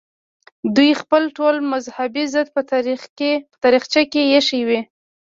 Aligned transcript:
دوی 0.75 0.91
خپل 1.01 1.23
ټول 1.37 1.55
مذهبي 1.71 2.25
ضد 2.33 2.47
په 2.55 2.61
تاخچه 3.63 4.01
کې 4.11 4.21
ایښی 4.33 4.61
وي. 4.67 4.81